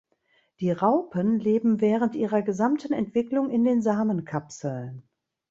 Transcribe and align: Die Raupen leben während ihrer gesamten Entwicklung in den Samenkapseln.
Die 0.61 0.71
Raupen 0.71 1.37
leben 1.37 1.79
während 1.79 2.15
ihrer 2.15 2.41
gesamten 2.41 2.91
Entwicklung 2.91 3.51
in 3.51 3.63
den 3.63 3.83
Samenkapseln. 3.83 5.07